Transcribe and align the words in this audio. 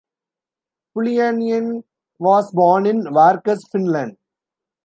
Pulliainen 0.95 1.83
was 2.17 2.51
born 2.51 2.87
in 2.87 3.03
Varkaus, 3.03 3.59
Finland. 3.71 4.17